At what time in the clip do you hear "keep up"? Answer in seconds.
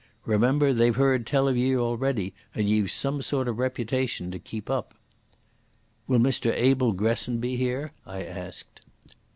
4.39-4.95